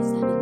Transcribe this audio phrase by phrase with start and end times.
[0.00, 0.39] Pakistani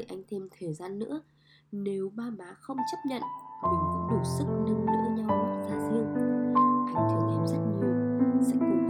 [0.00, 1.22] người anh thêm thời gian nữa.
[1.72, 3.22] Nếu ba má không chấp nhận,
[3.62, 5.28] mình cũng đủ sức nâng đỡ nhau
[5.68, 6.14] ra riêng.
[6.94, 8.89] Anh thương em rất nhiều, sẽ cố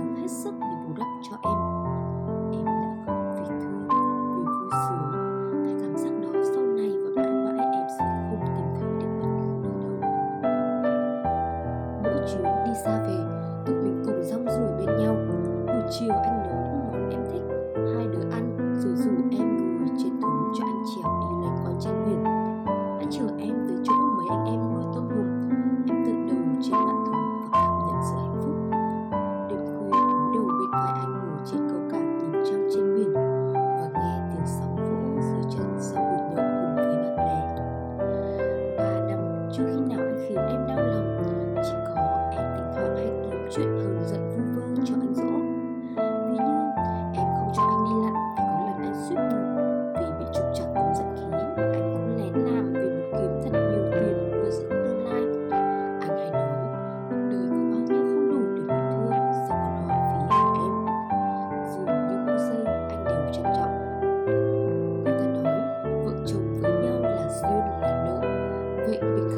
[68.90, 69.29] Wait,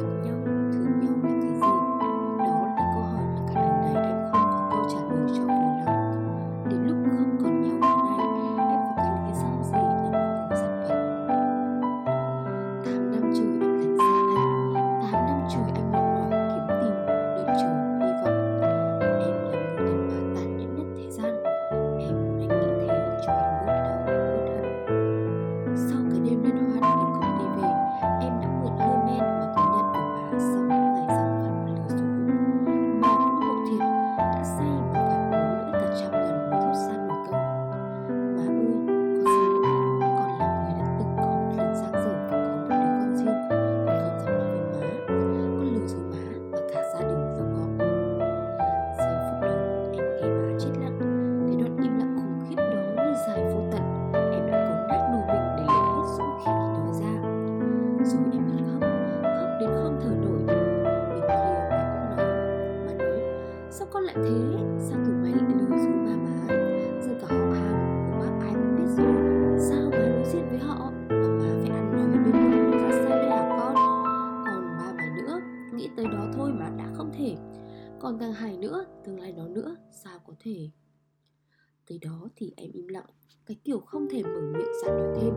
[82.43, 83.05] thì em im lặng.
[83.45, 85.33] Cái kiểu không thể mở miệng ra nói thêm,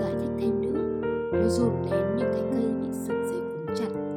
[0.00, 1.00] giải thích thêm nữa.
[1.32, 4.09] Nó dồn nén như cái cây bị sợi dây cuốn chặt.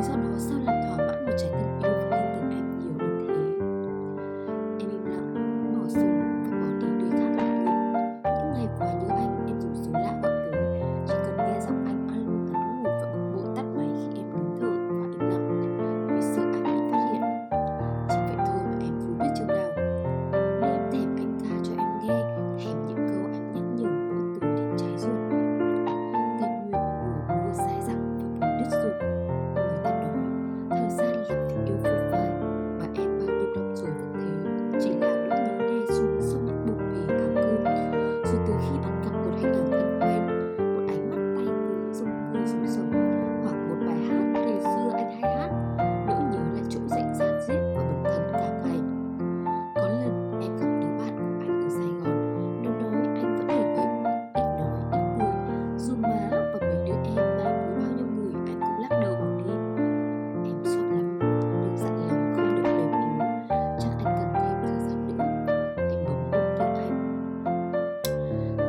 [0.00, 1.79] lý do đó sao làm thỏa mãn một trái tim?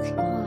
[0.03, 0.40] すご。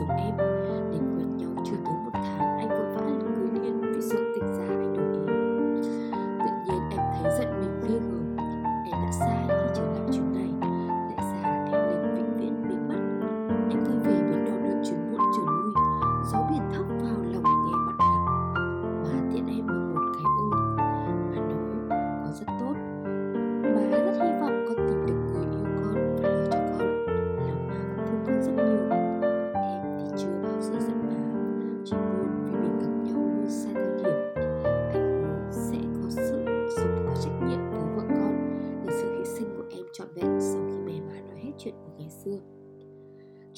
[0.00, 0.89] xuống em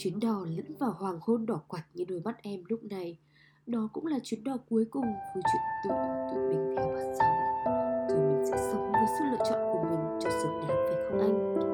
[0.02, 3.18] Chuyến đò lẫn vào hoàng hôn đỏ quạch như đôi mắt em lúc này.
[3.66, 5.96] Đó cũng là chuyến đò cuối cùng với chuyện tụi,
[6.30, 7.36] tụi mình theo bắt sóng.
[8.08, 11.20] Rồi mình sẽ sống với sự lựa chọn của mình cho xứng đáng phải không
[11.20, 11.71] anh?